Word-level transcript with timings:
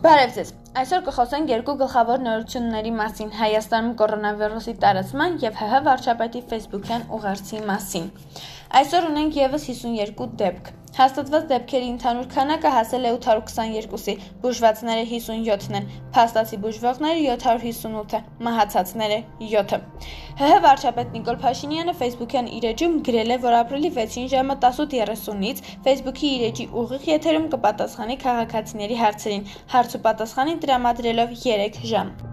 Բարև 0.00 0.30
ձեզ։ 0.32 0.50
Այսօր 0.80 1.00
կխոսենք 1.06 1.50
երկու 1.52 1.72
գլխավոր 1.82 2.22
նորությունների 2.24 2.92
մասին՝ 3.00 3.32
Հայաստանում 3.36 3.90
կորոնավիրուսի 4.00 4.72
տարածման 4.84 5.36
եւ 5.42 5.60
ՀՀ 5.66 5.80
վարչապետի 5.88 6.42
Facebook-յան 6.52 7.04
ուղերձի 7.16 7.60
մասին։ 7.68 8.06
Այսօր 8.80 9.08
ունենք 9.10 9.36
եւս 9.42 9.66
52 9.74 10.30
դեպք։ 10.40 10.70
Հաստատված 10.96 11.44
դեպքերի 11.50 11.88
ընդհանուր 11.94 12.24
քանակը 12.34 12.70
հասել 12.74 13.04
է 13.06 13.10
822-ի, 13.16 14.14
բուժվածները 14.42 15.04
57-ն 15.10 15.76
են, 15.78 15.84
փաստացի 16.16 16.58
բուժվողները 16.64 17.20
758-ը, 17.26 18.20
մահացածները 18.46 19.18
7-ը։ 19.52 19.78
ՀՀ 20.40 20.58
վարչապետ 20.66 21.14
Նիկոլ 21.18 21.38
Փաշինյանը 21.44 21.94
Facebook-յան 22.00 22.50
իր 22.58 22.66
էջում 22.72 22.98
գրել 23.10 23.34
է, 23.36 23.38
որ 23.46 23.56
ապրիլի 23.60 23.92
6-ին 24.00 24.28
ժամը 24.34 24.58
18:30-ից 24.66 25.62
Facebook-ի 25.86 26.32
իր 26.34 26.44
էջի 26.50 26.66
ուղիղ 26.82 27.06
եթերում 27.12 27.46
կպատասխանի 27.54 28.18
քաղաքացիների 28.26 28.98
հարցերին, 29.04 29.46
հարց 29.76 29.96
ու 30.00 30.04
պատասխանին 30.10 30.60
տրամադրելով 30.66 31.38
3 31.46 31.80
ժամ։ 31.94 32.29